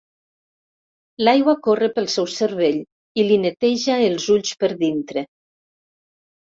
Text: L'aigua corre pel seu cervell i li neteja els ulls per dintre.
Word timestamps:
L'aigua 1.27 1.55
corre 1.67 1.91
pel 1.99 2.09
seu 2.15 2.29
cervell 2.37 2.81
i 3.25 3.29
li 3.29 3.39
neteja 3.45 4.03
els 4.09 4.29
ulls 4.39 4.59
per 4.65 4.75
dintre. 4.85 5.29